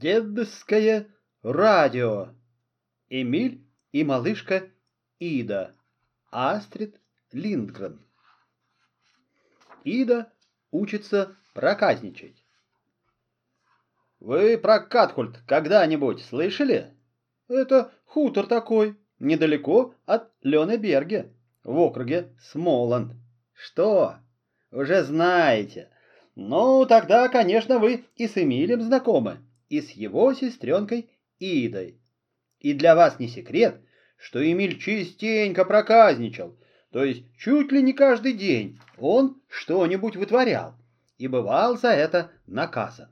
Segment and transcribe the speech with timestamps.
[0.00, 1.08] Дедское
[1.42, 2.30] радио.
[3.10, 4.70] Эмиль и малышка
[5.18, 5.76] Ида.
[6.30, 6.98] Астрид
[7.32, 8.00] Линдгрен.
[9.84, 10.32] Ида
[10.70, 12.42] учится проказничать.
[14.20, 16.94] Вы про Катхульт когда-нибудь слышали?
[17.48, 21.30] Это хутор такой, недалеко от Ленеберге,
[21.62, 23.12] в округе Смоланд.
[23.52, 24.14] Что?
[24.70, 25.90] Уже знаете.
[26.36, 29.40] Ну, тогда, конечно, вы и с Эмилем знакомы
[29.70, 31.98] и с его сестренкой Идой.
[32.58, 33.80] И для вас не секрет,
[34.18, 36.58] что Эмиль частенько проказничал,
[36.92, 40.74] то есть чуть ли не каждый день он что-нибудь вытворял
[41.16, 43.08] и бывал за это наказан.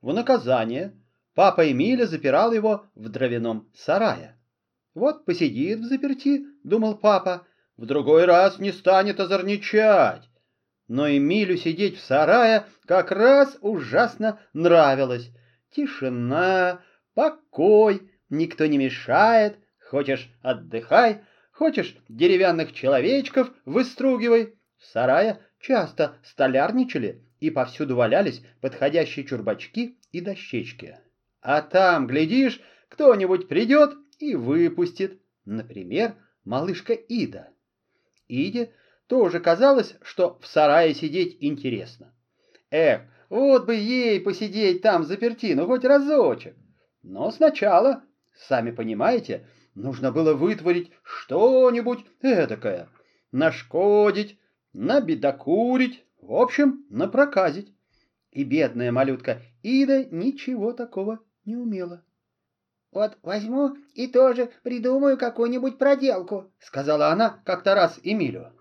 [0.00, 0.94] В наказание
[1.34, 4.38] папа Эмиля запирал его в дровяном сарае.
[4.94, 10.28] Вот посидит в заперти, думал папа, в другой раз не станет озорничать.
[10.86, 15.30] Но Эмилю сидеть в сарае как раз ужасно нравилось,
[15.70, 16.82] Тишина,
[17.14, 19.58] покой, никто не мешает.
[19.88, 24.54] Хочешь— отдыхай, хочешь— деревянных человечков выстругивай.
[24.78, 30.98] В сарае часто столярничали и повсюду валялись подходящие чурбачки и дощечки.
[31.42, 35.20] А там, глядишь, кто-нибудь придет и выпустит.
[35.44, 37.48] Например, малышка Ида.
[38.28, 38.72] Иде
[39.06, 42.14] тоже казалось, что в сарае сидеть интересно.
[42.70, 46.56] Эх, вот бы ей посидеть там заперти, ну хоть разочек.
[47.02, 48.02] Но сначала,
[48.48, 52.88] сами понимаете, нужно было вытворить что-нибудь эдакое.
[53.30, 54.38] Нашкодить,
[54.72, 57.72] набедокурить, в общем, напроказить.
[58.32, 62.04] И бедная малютка Ида ничего такого не умела.
[62.90, 68.52] «Вот возьму и тоже придумаю какую-нибудь проделку»,— сказала она как-то раз Эмилю.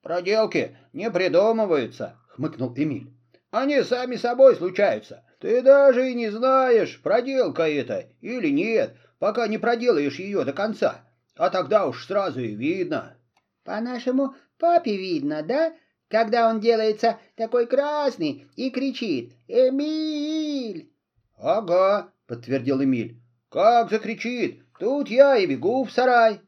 [0.00, 3.12] «Проделки не придумываются»,— хмыкнул Эмиль.
[3.52, 5.22] Они сами собой случаются.
[5.38, 11.04] Ты даже и не знаешь, проделка это или нет, пока не проделаешь ее до конца.
[11.36, 13.14] А тогда уж сразу и видно.
[13.62, 15.74] По нашему папе видно, да?
[16.08, 20.90] Когда он делается такой красный и кричит «Эмиль!»
[21.36, 23.20] «Ага»,— подтвердил Эмиль.
[23.50, 24.62] «Как закричит!
[24.78, 26.40] Тут я и бегу в сарай!»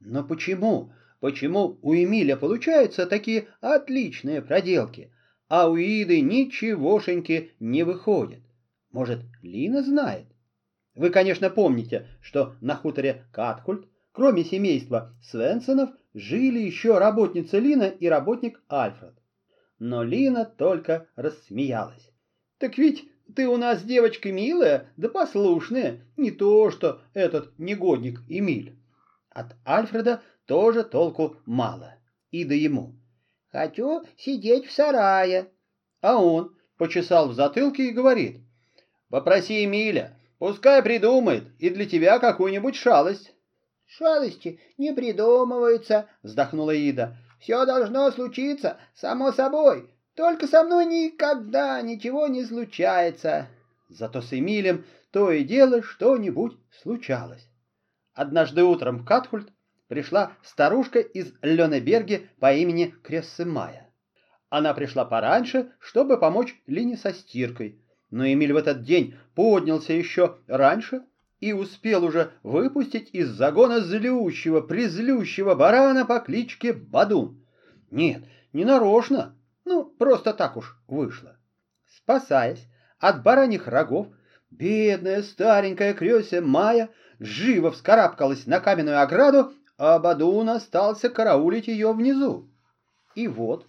[0.00, 0.92] «Но почему?
[1.20, 5.10] Почему у Эмиля получаются такие отличные проделки?»
[5.54, 8.40] А у Иды ничегошеньки не выходит.
[8.90, 10.24] Может, Лина знает?
[10.94, 18.06] Вы, конечно, помните, что на хуторе Катхульт, кроме семейства Свенсонов, жили еще работница Лина и
[18.06, 19.12] работник Альфред.
[19.78, 22.10] Но Лина только рассмеялась.
[22.56, 23.04] «Так ведь
[23.36, 28.78] ты у нас девочка милая, да послушная, не то что этот негодник Эмиль».
[29.28, 31.96] От Альфреда тоже толку мало,
[32.30, 32.94] и да ему.
[33.52, 35.50] Хочу сидеть в сарае.
[36.00, 38.40] А он почесал в затылке и говорит.
[39.10, 43.34] Попроси Эмиля, пускай придумает и для тебя какую-нибудь шалость.
[43.86, 47.18] Шалости не придумываются, вздохнула Ида.
[47.40, 49.94] Все должно случиться само собой.
[50.16, 53.48] Только со мной никогда ничего не случается.
[53.90, 57.46] Зато с Эмилем то и дело что-нибудь случалось.
[58.14, 59.52] Однажды утром в Катхульт
[59.92, 63.90] пришла старушка из Ленеберге по имени Крессемая.
[64.48, 67.78] Она пришла пораньше, чтобы помочь Лине со стиркой,
[68.10, 71.02] но Эмиль в этот день поднялся еще раньше
[71.40, 77.44] и успел уже выпустить из загона злющего, призлющего барана по кличке Бадун.
[77.90, 78.24] Нет,
[78.54, 79.36] не нарочно,
[79.66, 81.36] ну, просто так уж вышло.
[81.98, 82.66] Спасаясь
[82.98, 84.06] от бараньих рогов,
[84.50, 86.88] бедная старенькая крёся Майя
[87.18, 92.48] живо вскарабкалась на каменную ограду а Бадун остался караулить ее внизу.
[93.14, 93.66] И вот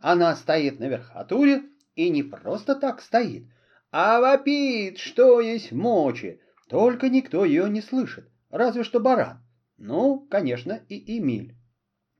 [0.00, 1.62] она стоит на верхотуре,
[1.94, 3.46] и не просто так стоит,
[3.90, 9.38] а вопит, что есть мочи, только никто ее не слышит, разве что баран.
[9.78, 11.54] Ну, конечно, и Эмиль.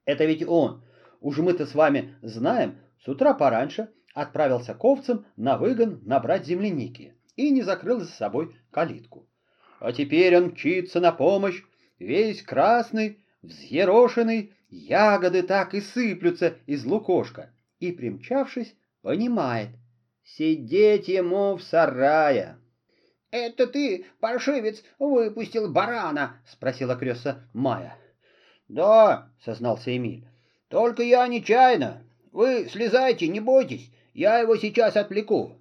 [0.04, 0.84] Это ведь он,
[1.20, 7.14] уж мы-то с вами знаем, с утра пораньше отправился к овцам на выгон набрать земляники
[7.36, 9.28] и не закрыл за собой калитку.
[9.78, 11.62] А теперь он мчится на помощь,
[11.98, 17.50] весь красный, взъерошенный, ягоды так и сыплются из лукошка,
[17.80, 19.70] и, примчавшись, понимает,
[20.24, 22.58] сидеть ему в сарае.—
[23.30, 27.96] Это ты, паршивец, выпустил барана?— спросила крёса Майя.—
[28.68, 30.26] Да,— сознался Эмиль,—
[30.68, 32.02] только я нечаянно.
[32.32, 35.58] Вы слезайте, не бойтесь, я его сейчас отвлеку.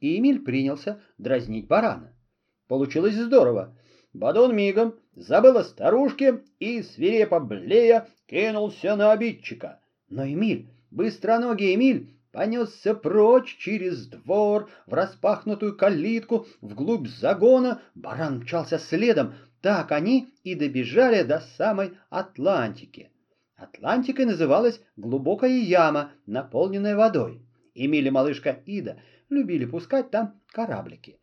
[0.00, 2.12] И Эмиль принялся дразнить барана.
[2.66, 3.77] Получилось здорово.
[4.18, 9.78] Бадон мигом забыл о старушке и, свирепо блея, кинулся на обидчика.
[10.10, 17.80] Но Эмиль, быстроногий Эмиль, понесся прочь через двор, в распахнутую калитку, вглубь загона.
[17.94, 19.34] Баран мчался следом.
[19.62, 23.12] Так они и добежали до самой Атлантики.
[23.54, 27.40] Атлантикой называлась глубокая яма, наполненная водой.
[27.72, 31.20] Эмиль и малышка Ида любили пускать там кораблики.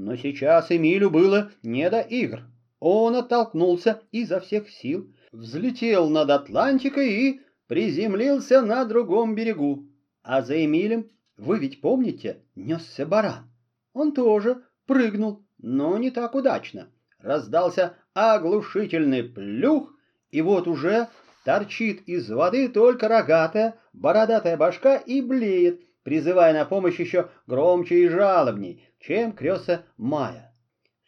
[0.00, 2.42] Но сейчас Эмилю было не до игр.
[2.78, 9.88] Он оттолкнулся изо всех сил, взлетел над Атлантикой и приземлился на другом берегу.
[10.22, 13.50] А за Эмилем, вы ведь помните, несся баран.
[13.92, 16.92] Он тоже прыгнул, но не так удачно.
[17.18, 19.92] Раздался оглушительный плюх,
[20.30, 21.08] и вот уже
[21.44, 28.08] торчит из воды только рогатая, бородатая башка и блеет, призывая на помощь еще громче и
[28.08, 30.54] жалобней, чем крёса Майя.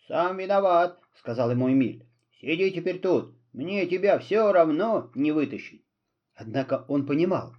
[0.07, 2.07] «Сам виноват»,— сказал ему Эмиль.
[2.39, 5.87] «Сиди теперь тут, мне тебя все равно не вытащить».
[6.35, 7.55] Однако он понимал,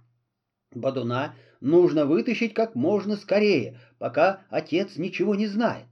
[0.70, 5.86] Бадуна нужно вытащить как можно скорее, пока отец ничего не знает.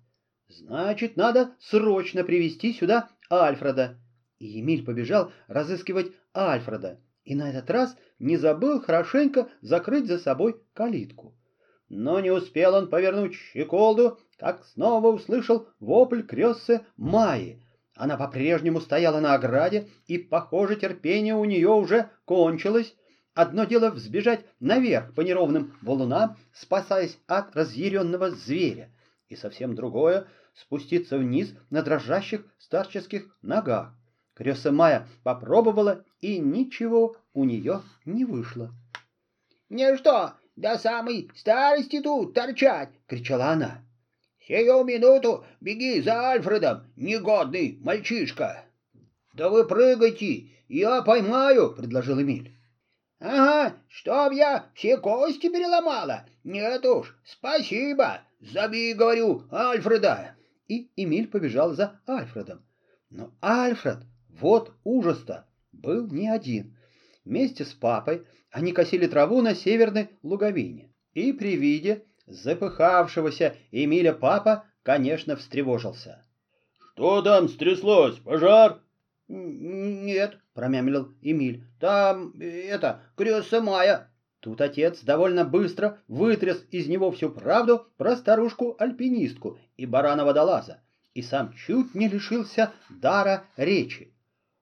[0.47, 3.99] Значит, надо срочно привести сюда Альфреда.
[4.39, 10.55] И Емиль побежал разыскивать Альфреда, и на этот раз не забыл хорошенько закрыть за собой
[10.75, 11.35] калитку.
[11.91, 17.61] Но не успел он повернуть щеколду, как снова услышал вопль крёссы Майи.
[17.97, 22.95] Она по-прежнему стояла на ограде, и, похоже, терпение у нее уже кончилось.
[23.35, 28.89] Одно дело взбежать наверх по неровным валунам, спасаясь от разъяренного зверя,
[29.29, 33.93] и совсем другое— спуститься вниз на дрожащих старческих ногах.
[34.35, 38.71] Крёса Майя попробовала, и ничего у нее не вышло.—
[39.69, 43.83] Не что, до самой старости тут торчать!— кричала она.
[44.47, 48.65] Сию минуту беги за Альфредом, негодный мальчишка.
[49.35, 52.55] Да вы прыгайте, я поймаю, предложил Эмиль.
[53.21, 56.27] Ага, чтоб я все кости переломала.
[56.45, 58.23] Нет уж, спасибо.
[58.41, 60.37] Забей, говорю, Альфреда.
[60.69, 62.65] И Эмиль побежал за Альфредом.
[63.09, 66.77] Но Альфред, вот ужас-то, был не один.
[67.25, 70.93] Вместе с папой они косили траву на северной луговине.
[71.15, 76.25] И при виде Запыхавшегося Эмиля папа, конечно, встревожился.
[76.79, 78.17] «Что там стряслось?
[78.17, 78.81] Пожар?»
[79.29, 84.11] «Нет»,— промямлил Эмиль,— «там, это, крёса Майя».
[84.41, 90.83] Тут отец довольно быстро вытряс из него всю правду про старушку-альпинистку и барана-водолаза,
[91.13, 94.15] и сам чуть не лишился дара речи.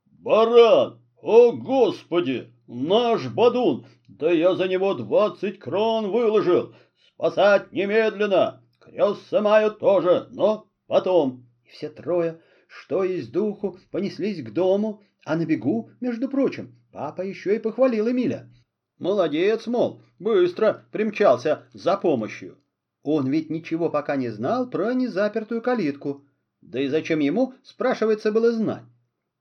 [0.06, 1.00] «Баран!
[1.20, 2.52] О, Господи!
[2.70, 3.87] Наш Бадун!
[4.09, 6.75] Да я за него двадцать крон выложил!
[7.15, 8.62] Спасать немедленно!
[8.79, 15.37] Крест Самаю тоже, но потом!» И все трое, что из духу, понеслись к дому, а
[15.37, 18.50] на бегу, между прочим, папа еще и похвалил Эмиля.
[18.99, 22.59] Молодец, мол, быстро примчался за помощью.
[23.03, 26.23] Он ведь ничего пока не знал про незапертую калитку.
[26.61, 28.85] Да и зачем ему, спрашивается, было знать.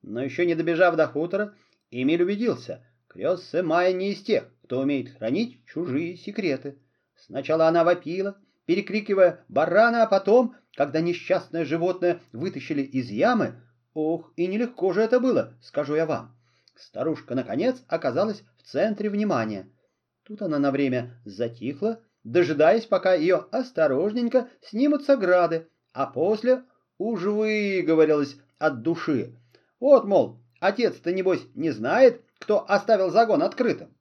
[0.01, 1.55] Но еще не добежав до хутора,
[1.91, 6.77] Эмиль убедился, Крёссе Майя не из тех, кто умеет хранить чужие секреты.
[7.15, 13.61] Сначала она вопила, перекрикивая барана, а потом, когда несчастное животное вытащили из ямы,
[13.93, 16.35] ох, и нелегко же это было, скажу я вам.
[16.75, 19.69] Старушка, наконец, оказалась в центре внимания.
[20.23, 26.63] Тут она на время затихла, дожидаясь, пока ее осторожненько снимут с ограды, а после
[26.97, 29.35] уж выговорилась от души.
[29.79, 33.95] Вот, мол, отец-то, небось, не знает, кто оставил загон открытым.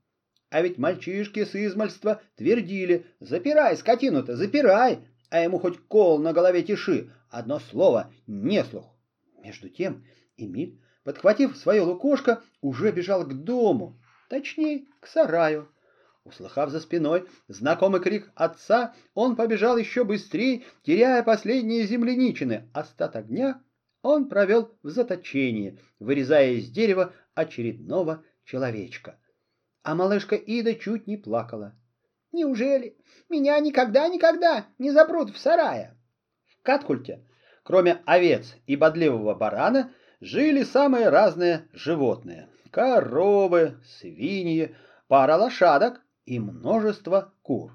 [0.51, 6.63] А ведь мальчишки с измальства твердили «Запирай скотину-то, запирай!» А ему хоть кол на голове
[6.63, 8.97] тиши, одно слово— не слух.
[9.43, 10.05] Между тем
[10.37, 15.69] Эмиль, подхватив свое лукошко, уже бежал к дому, точнее, к сараю.
[16.25, 22.69] Услыхав за спиной знакомый крик отца, он побежал еще быстрее, теряя последние земляничины.
[22.73, 23.63] Остаток дня
[24.03, 29.21] он провел в заточении, вырезая из дерева очередного человечка
[29.87, 31.73] а малышка Ида чуть не плакала.
[32.33, 32.97] «Неужели
[33.29, 35.97] меня никогда-никогда не запрут в сарае?»
[36.49, 37.25] В Каткульте,
[37.63, 42.49] кроме овец и бодливого барана, жили самые разные животные.
[42.73, 44.75] Коровы, свиньи,
[45.07, 47.71] пара лошадок и множество кур.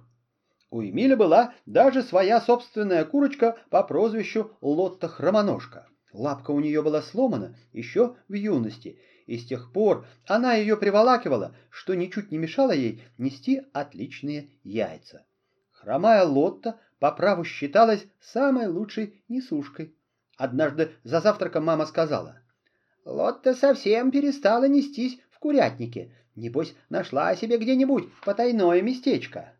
[0.69, 5.87] У Эмиля была даже своя собственная курочка по прозвищу Лотта Хромоножка.
[6.11, 8.99] Лапка у нее была сломана еще в юности,
[9.31, 15.25] и с тех пор она ее приволакивала, что ничуть не мешало ей нести отличные яйца.
[15.71, 19.95] Хромая Лотта по праву считалась самой лучшей несушкой.
[20.35, 22.41] Однажды за завтраком мама сказала,
[23.05, 26.13] «Лотта совсем перестала нестись в курятнике.
[26.35, 29.53] Небось, нашла себе где-нибудь потайное местечко».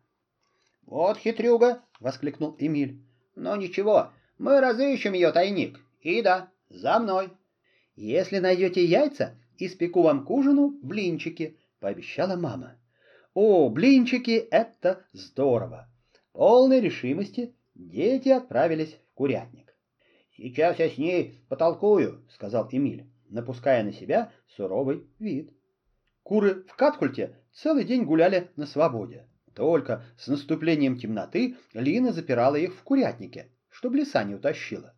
[0.84, 3.00] «Вот хитрюга!»— воскликнул Эмиль.
[3.36, 5.80] «Но ничего, мы разыщем ее тайник.
[6.02, 7.30] И да, за мной!»
[7.96, 12.76] «Если найдете яйца, испеку вам к ужину блинчики»,— пообещала мама.
[13.34, 15.88] «О, блинчики— это здорово!»
[16.32, 19.74] Полной решимости дети отправились в курятник.
[20.36, 25.52] «Сейчас я с ней потолкую»,— сказал Эмиль, напуская на себя суровый вид.
[26.22, 29.26] Куры в Каткульте целый день гуляли на свободе.
[29.54, 34.94] Только с наступлением темноты Лина запирала их в курятнике, чтобы лиса не утащила.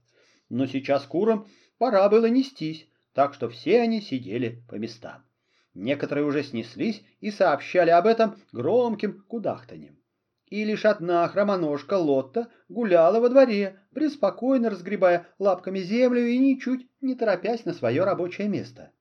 [0.49, 5.25] Но сейчас курам пора было нестись, так что все они сидели по местам.
[5.73, 9.99] Некоторые уже снеслись и сообщали об этом громким кудахтаньем.
[10.47, 17.14] И лишь одна хромоножка Лотта гуляла во дворе, преспокойно разгребая лапками землю и ничуть не
[17.14, 18.92] торопясь на свое рабочее место.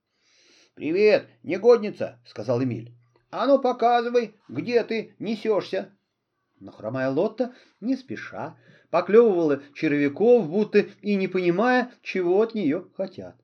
[0.74, 2.96] «Привет, негодница!»— сказал Эмиль.
[3.29, 5.91] «А ну показывай, где ты несешься!»
[6.60, 8.58] Но хромая Лотта не спеша
[8.89, 13.36] поклевывала червяков, будто и не понимая, чего от нее хотят.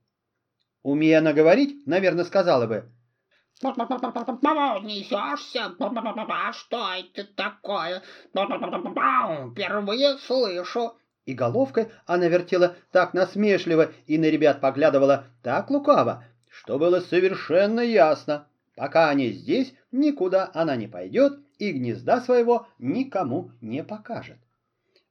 [0.84, 2.90] Умея она говорить, наверное, сказала бы
[4.82, 5.76] Несешься?
[5.78, 8.02] А что это такое?
[9.52, 10.94] Впервые слышу.
[11.26, 17.82] И головкой она вертела так насмешливо и на ребят поглядывала так лукаво, что было совершенно
[17.82, 18.48] ясно.
[18.76, 24.38] Пока они здесь, никуда она не пойдет и гнезда своего никому не покажет.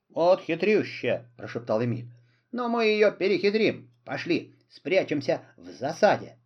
[0.08, 2.08] «Вот хитрющая!»— прошептал Эмиль.
[2.50, 3.90] «Но мы ее перехитрим.
[4.06, 6.38] Пошли, спрячемся в засаде»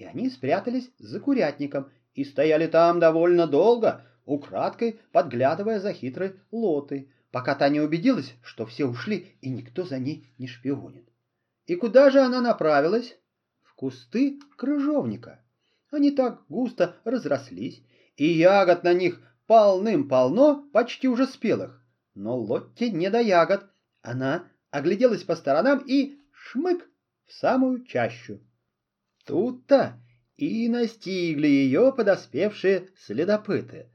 [0.00, 7.12] и они спрятались за курятником и стояли там довольно долго, украдкой подглядывая за хитрой лотой,
[7.30, 11.06] пока та не убедилась, что все ушли и никто за ней не шпионит.
[11.66, 13.18] И куда же она направилась?
[13.62, 15.44] В кусты крыжовника.
[15.90, 17.82] Они так густо разрослись,
[18.16, 21.84] и ягод на них полным-полно, почти уже спелых.
[22.14, 23.66] Но Лотте не до ягод.
[24.00, 26.89] Она огляделась по сторонам и шмык
[27.30, 28.40] самую чащу.
[29.24, 30.00] Тут-то
[30.36, 33.90] и настигли ее подоспевшие следопыты.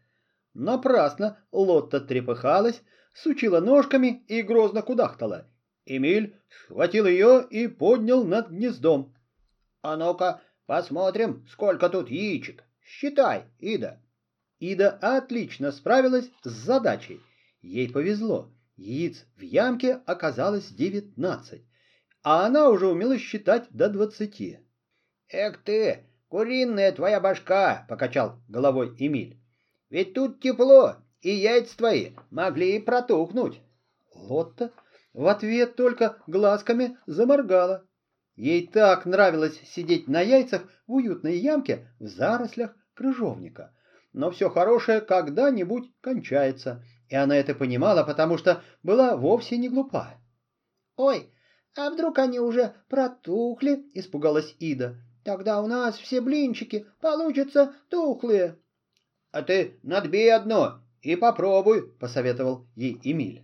[0.53, 2.81] Напрасно Лотта трепыхалась,
[3.13, 5.47] сучила ножками и грозно кудахтала.
[5.85, 9.13] Эмиль схватил ее и поднял над гнездом.—
[9.81, 12.63] А ну-ка, посмотрим, сколько тут яичек.
[12.83, 14.01] Считай, Ида.
[14.59, 17.19] Ида отлично справилась с задачей.
[17.61, 18.51] Ей повезло.
[18.77, 21.65] Яиц в ямке оказалось девятнадцать,
[22.25, 24.59] а она уже умела считать до двадцати.
[25.29, 29.37] «Эх ты, куриная твоя башка!»— покачал головой Эмиль.
[29.91, 33.61] «Ведь тут тепло, и яйца твои могли и протухнуть».
[34.15, 34.71] Лотта
[35.13, 37.85] в ответ только глазками заморгала.
[38.35, 43.71] Ей так нравилось сидеть на яйцах в уютной ямке в зарослях крыжовника.
[44.13, 50.15] Но все хорошее когда-нибудь кончается, и она это понимала, потому что была вовсе не глупа.
[50.95, 51.29] «Ой,
[51.75, 54.97] а вдруг они уже протухли?»— испугалась Ида.
[55.25, 58.59] Тогда у нас все блинчики получатся тухлые.—
[59.31, 63.43] А ты надбей одно и попробуй,— посоветовал ей Эмиль.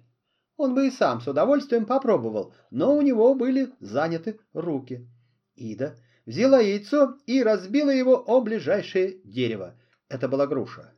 [0.58, 5.10] Он бы и сам с удовольствием попробовал, но у него были заняты руки.
[5.56, 5.98] Ида
[6.28, 9.76] взяла яйцо и разбила его о ближайшее дерево.
[10.08, 10.94] Это была груша.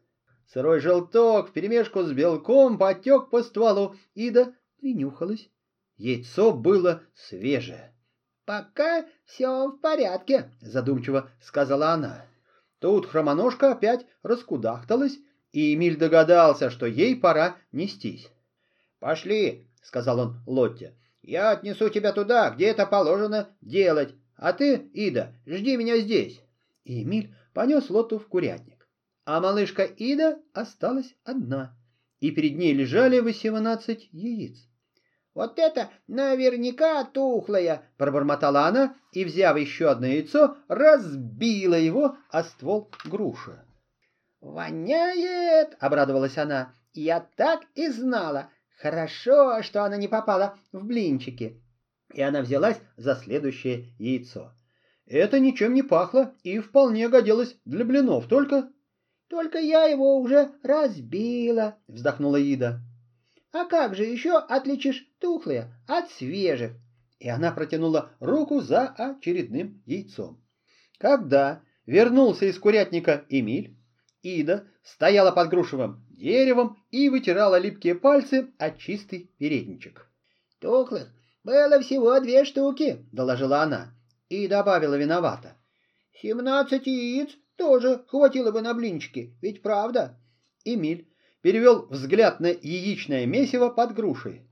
[0.48, 3.96] Сырой желток вперемешку с белком потек по стволу.
[4.16, 5.50] Ида принюхалась.
[6.04, 7.94] Яйцо было свежее.
[8.44, 12.26] «Пока все в порядке»,— задумчиво сказала она.
[12.80, 15.18] Тут хромоножка опять раскудахталась,
[15.54, 18.30] и Эмиль догадался, что ей пора нестись.
[19.00, 25.34] «Пошли»,— сказал он Лотте,— «я отнесу тебя туда, где это положено делать, а ты, Ида,
[25.46, 26.42] жди меня здесь».
[26.84, 28.90] И Эмиль понес Лотту в курятник.
[29.24, 31.78] А малышка Ида осталась одна,
[32.20, 34.68] и перед ней лежали восемнадцать яиц.
[35.34, 42.92] «Вот это наверняка тухлое!»— пробормотала она и, взяв еще одно яйцо, разбила его о ствол
[43.06, 43.60] груши.
[44.42, 46.76] «Воняет!»— обрадовалась она.
[46.94, 48.50] «Я так и знала!
[48.80, 51.60] Хорошо, что она не попала в блинчики!»
[52.14, 54.52] И она взялась за следующее яйцо.
[55.08, 58.70] Это ничем не пахло и вполне годилось для блинов, только...
[59.30, 62.82] «Только я его уже разбила!»— вздохнула Ида.
[63.54, 66.72] А как же еще отличишь тухлые от свежих?
[67.20, 70.44] И она протянула руку за очередным яйцом.
[70.98, 73.78] Когда вернулся из курятника Эмиль,
[74.24, 80.10] Ида стояла под грушевым деревом и вытирала липкие пальцы от чистый передничек.
[80.60, 83.94] «Тухлых было всего две штуки»,— доложила она,
[84.30, 85.58] и добавила виновата.
[86.22, 90.18] «Семнадцать яиц тоже хватило бы на блинчики, ведь правда?»
[90.64, 91.13] Эмиль
[91.44, 94.48] перевел взгляд на яичное месиво под грушей.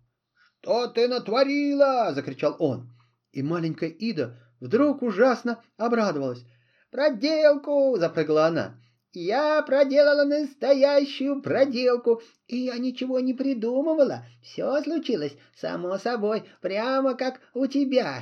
[0.61, 2.91] «Что ты натворила?»— закричал он.
[3.31, 6.45] И маленькая Ида вдруг ужасно обрадовалась.
[6.91, 8.75] «Проделку!»— запрыгала она.
[9.13, 14.25] «Я проделала настоящую проделку, и я ничего не придумывала.
[14.41, 18.21] Все случилось само собой, прямо как у тебя».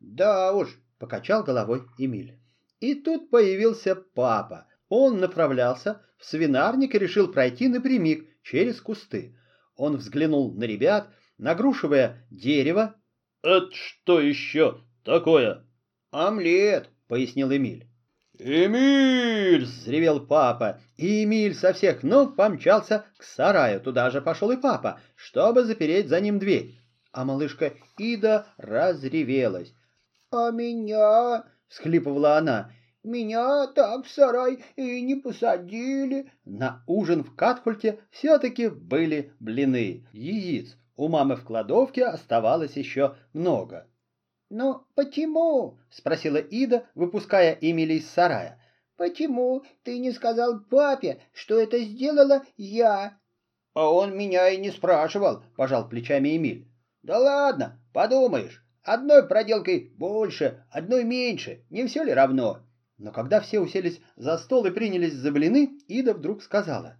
[0.00, 2.38] «Да уж»,— покачал головой Эмиль.
[2.80, 4.66] И тут появился папа.
[4.90, 9.36] Он направлялся в свинарник и решил пройти напрямик через кусты.
[9.76, 12.96] Он взглянул на ребят, на грушевое дерево.
[13.42, 15.64] «Это что еще такое?»
[16.10, 17.86] «Омлет»,— пояснил Эмиль.
[18.36, 23.80] «Эмиль!»— взревел папа, и Эмиль со всех ног помчался к сараю.
[23.80, 26.80] Туда же пошел и папа, чтобы запереть за ним дверь.
[27.12, 29.72] А малышка Ида разревелась.
[30.32, 32.72] «А меня?»— всхлипывала она.
[33.02, 36.30] «Меня так в сарай и не посадили».
[36.44, 40.06] На ужин в Катхульте все-таки были блины.
[40.12, 43.86] Яиц у мамы в кладовке оставалось еще много.
[44.50, 48.60] «Ну, почему?»— спросила Ида, выпуская Эмили из сарая.
[48.96, 53.18] «Почему ты не сказал папе, что это сделала я?»
[53.72, 56.68] «А он меня и не спрашивал»,— пожал плечами Эмиль.
[57.02, 62.60] «Да ладно, подумаешь, одной проделкой больше, одной меньше, не все ли равно?»
[63.00, 66.98] Но когда все уселись за стол и принялись за блины, Ида вдруг сказала.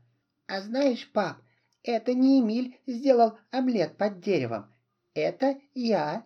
[0.48, 1.36] «А знаешь, пап,
[1.82, 4.72] это не Эмиль сделал омлет под деревом.
[5.12, 6.24] Это я».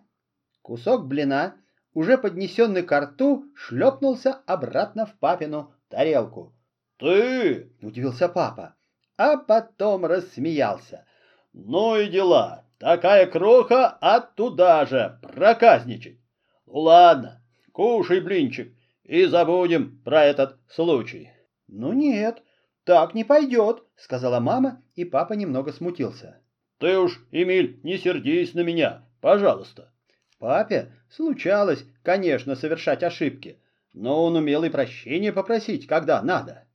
[0.61, 1.57] Кусок блина,
[1.93, 6.55] уже поднесенный к рту, шлепнулся обратно в папину тарелку.
[6.97, 8.75] «Ты?»— удивился папа,
[9.17, 11.05] а потом рассмеялся.
[11.51, 16.17] «Ну и дела, такая кроха, а туда же проказничать.
[16.65, 17.41] Ну ладно,
[17.73, 18.74] кушай блинчик
[19.05, 21.31] и забудем про этот случай».
[21.67, 22.43] «Ну нет,
[22.83, 26.41] так не пойдет»,— сказала мама, и папа немного смутился.
[26.79, 29.91] «Ты уж, Эмиль, не сердись на меня, пожалуйста.
[30.39, 33.59] Папе случалось, конечно, совершать ошибки,
[33.93, 36.67] но он умел и прощения попросить, когда надо.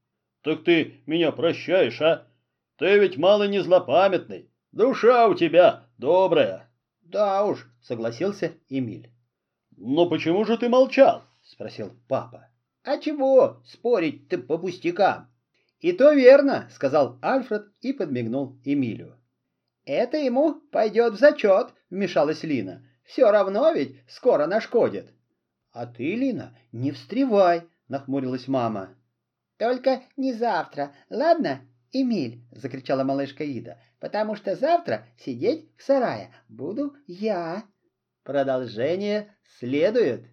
[0.42, 2.26] Так ты меня прощаешь, а?
[2.78, 4.50] Ты ведь мало не злопамятный.
[4.72, 6.70] Душа у тебя добрая.
[7.02, 9.10] Да уж, согласился Эмиль.
[9.76, 11.24] Но почему же ты молчал?
[11.50, 12.48] Спросил папа.
[12.84, 15.28] А чего спорить ты по пустякам?
[15.80, 19.18] И то верно, сказал Альфред и подмигнул Эмилю.
[19.84, 22.86] Это ему пойдет в зачет, вмешалась Лина.
[23.02, 25.12] Все равно ведь скоро нашкодит.—
[25.72, 28.96] А ты, Лина, не встревай,— нахмурилась мама.—
[29.58, 36.94] Только не завтра, ладно, Эмиль,— закричала малышка Ида,— потому что завтра сидеть в сарае буду
[37.06, 37.64] я.
[38.22, 40.29] Продолжение следует.